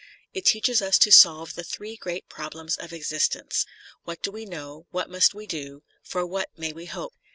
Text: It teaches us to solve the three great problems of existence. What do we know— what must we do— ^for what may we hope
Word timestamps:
It 0.33 0.45
teaches 0.47 0.81
us 0.81 0.97
to 0.97 1.11
solve 1.11 1.53
the 1.53 1.63
three 1.63 1.95
great 1.95 2.27
problems 2.27 2.75
of 2.75 2.91
existence. 2.91 3.67
What 4.03 4.23
do 4.23 4.31
we 4.31 4.45
know— 4.45 4.85
what 4.89 5.11
must 5.11 5.35
we 5.35 5.45
do— 5.45 5.83
^for 6.11 6.27
what 6.27 6.49
may 6.57 6.73
we 6.73 6.87
hope 6.87 7.13